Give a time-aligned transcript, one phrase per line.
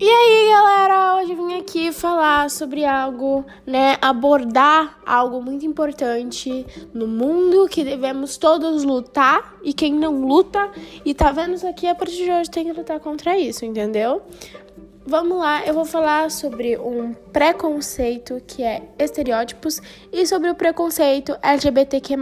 [0.00, 6.64] E aí, galera, hoje vim aqui falar sobre algo, né, abordar algo muito importante
[6.94, 10.70] no mundo que devemos todos lutar e quem não luta
[11.04, 14.22] e tá vendo isso aqui a partir de hoje tem que lutar contra isso, entendeu?
[15.04, 21.36] Vamos lá, eu vou falar sobre um preconceito que é estereótipos e sobre o preconceito
[21.42, 22.16] LGBTQ+.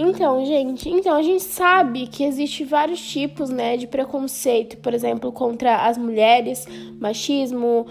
[0.00, 5.32] Então, gente, então a gente sabe que existe vários tipos, né, de preconceito, por exemplo,
[5.32, 6.64] contra as mulheres,
[7.00, 7.84] machismo,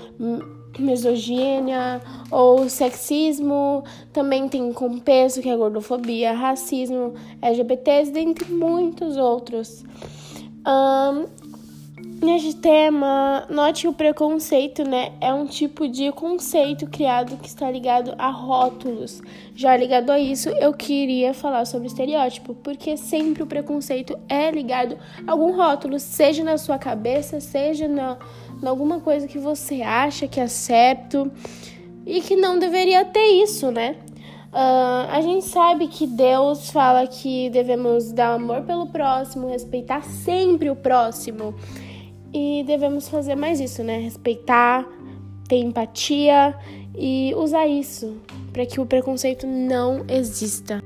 [0.79, 2.01] misoginia
[2.31, 9.83] ou sexismo, também tem com peso, que é gordofobia, racismo, LGBTs, dentre muitos outros.
[10.65, 11.25] Um,
[12.21, 15.11] Neste tema, note o preconceito, né?
[15.21, 19.21] É um tipo de conceito criado que está ligado a rótulos.
[19.55, 24.97] Já ligado a isso, eu queria falar sobre estereótipo, porque sempre o preconceito é ligado
[25.27, 28.17] a algum rótulo, seja na sua cabeça, seja na,
[28.61, 31.31] na alguma coisa que você acha que é certo
[32.05, 33.95] e que não deveria ter isso, né?
[34.47, 40.69] Uh, a gente sabe que Deus fala que devemos dar amor pelo próximo, respeitar sempre
[40.69, 41.53] o próximo.
[42.39, 43.97] E devemos fazer mais isso, né?
[43.97, 44.87] Respeitar,
[45.49, 46.55] ter empatia
[46.95, 48.15] e usar isso
[48.53, 50.79] para que o preconceito não exista.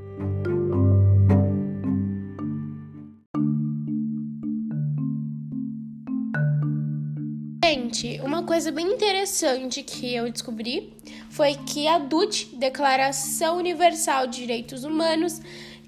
[7.66, 10.94] Gente, uma coisa bem interessante que eu descobri
[11.30, 15.42] foi que a DUT, Declaração Universal de Direitos Humanos,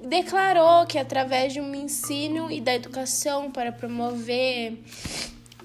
[0.05, 4.77] declarou que através de um ensino e da educação para promover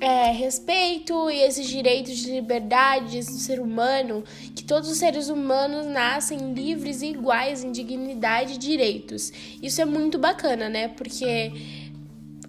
[0.00, 4.22] é, respeito e esses direitos de liberdades do ser humano,
[4.54, 9.32] que todos os seres humanos nascem livres e iguais em dignidade e direitos.
[9.62, 10.88] Isso é muito bacana, né?
[10.88, 11.52] Porque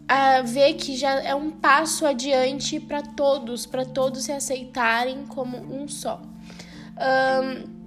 [0.08, 5.58] a ver que já é um passo adiante para todos, para todos se aceitarem como
[5.58, 6.20] um só.
[6.98, 7.80] Um,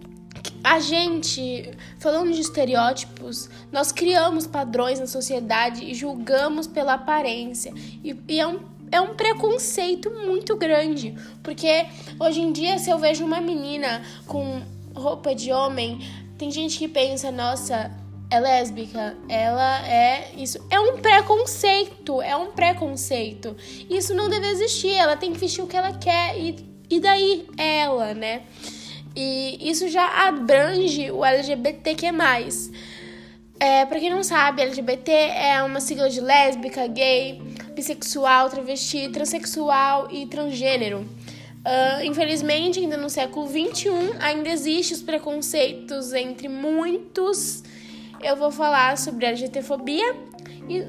[0.65, 7.73] a gente, falando de estereótipos, nós criamos padrões na sociedade e julgamos pela aparência.
[8.05, 8.61] E, e é um
[8.93, 11.17] é um preconceito muito grande.
[11.43, 11.87] Porque
[12.21, 14.63] hoje em dia, se eu vejo uma menina com
[14.95, 15.99] roupa de homem,
[16.39, 17.91] tem gente que pensa, nossa,
[18.31, 20.65] é lésbica, ela é isso.
[20.71, 23.57] É um preconceito, é um preconceito.
[23.89, 26.57] Isso não deve existir, ela tem que vestir o que ela quer e,
[26.91, 28.43] e daí ela, né?
[29.17, 32.09] E isso já abrange o LGBTQ+.
[33.61, 37.41] É, pra quem não sabe, LGBT é uma sigla de lésbica, gay,
[37.75, 41.01] bissexual, travesti, transexual e transgênero.
[41.01, 43.89] Uh, infelizmente, ainda no século XXI,
[44.19, 47.63] ainda existem os preconceitos entre muitos.
[48.21, 50.17] Eu vou falar sobre LGTfobia
[50.69, 50.85] e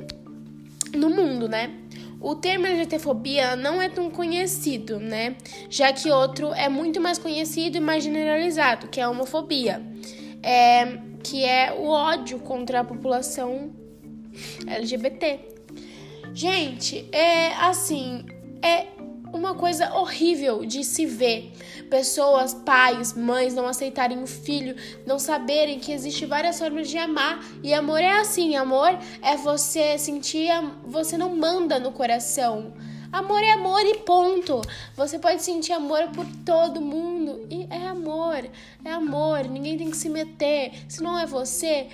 [0.98, 1.72] no mundo, né?
[2.20, 5.36] O termo LGTfobia não é tão conhecido, né?
[5.70, 9.82] Já que outro é muito mais conhecido e mais generalizado, que é a homofobia,
[10.42, 13.72] é, que é o ódio contra a população
[14.66, 15.53] LGBT.
[16.34, 18.26] Gente, é assim,
[18.60, 18.88] é
[19.32, 21.52] uma coisa horrível de se ver.
[21.92, 27.40] Pessoas, pais, mães não aceitarem o filho, não saberem que existe várias formas de amar.
[27.62, 30.50] E amor é assim, amor é você sentir,
[30.84, 32.74] você não manda no coração.
[33.12, 34.60] Amor é amor e ponto.
[34.96, 38.44] Você pode sentir amor por todo mundo e é amor,
[38.84, 39.48] é amor.
[39.48, 40.72] Ninguém tem que se meter.
[40.90, 41.90] Se não é você,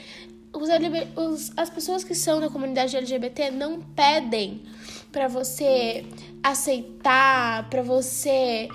[0.60, 0.70] os,
[1.16, 4.64] os, as pessoas que são da comunidade LGBT não pedem
[5.12, 6.06] para você
[6.44, 8.68] aceitar, para você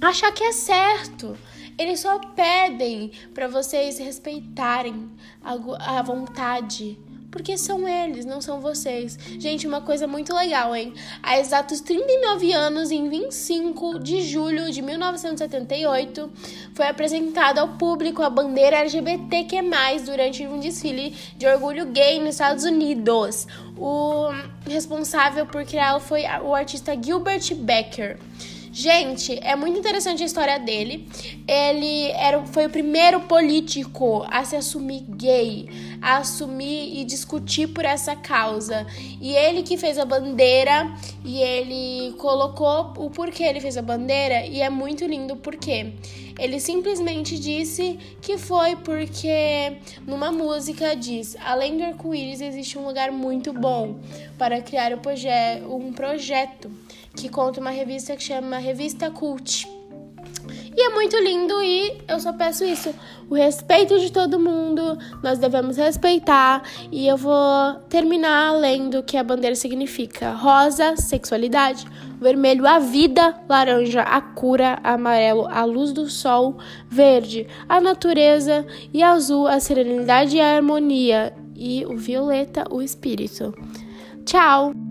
[0.00, 1.36] achar que é certo.
[1.78, 5.10] Eles só pedem para vocês respeitarem
[5.42, 6.98] a, a vontade
[7.30, 9.18] porque são eles, não são vocês.
[9.38, 10.92] Gente, uma coisa muito legal, hein?
[11.22, 16.30] Há exatos 39 anos, em 25 de julho de 1978,
[16.74, 19.62] foi apresentada ao público a bandeira LGBTQ+,
[20.04, 23.46] durante um desfile de orgulho gay nos Estados Unidos.
[23.76, 24.28] O
[24.66, 28.18] responsável por criá-lo foi o artista Gilbert Becker.
[28.78, 31.08] Gente, é muito interessante a história dele.
[31.48, 35.66] Ele era, foi o primeiro político a se assumir gay,
[36.02, 38.86] a assumir e discutir por essa causa.
[39.18, 40.94] E ele que fez a bandeira
[41.24, 45.94] e ele colocou o porquê ele fez a bandeira e é muito lindo o porquê.
[46.38, 53.10] Ele simplesmente disse que foi porque numa música diz: além do arco-íris existe um lugar
[53.10, 53.96] muito bom
[54.36, 56.70] para criar um projeto
[57.16, 59.66] que conta uma revista que chama Revista Cult.
[60.76, 62.94] E é muito lindo e eu só peço isso,
[63.30, 69.16] o respeito de todo mundo, nós devemos respeitar e eu vou terminar lendo o que
[69.16, 70.32] a bandeira significa.
[70.32, 71.86] Rosa, sexualidade,
[72.20, 76.58] vermelho, a vida, laranja, a cura, amarelo, a luz do sol,
[76.90, 83.54] verde, a natureza e azul, a serenidade e a harmonia e o violeta, o espírito.
[84.26, 84.85] Tchau!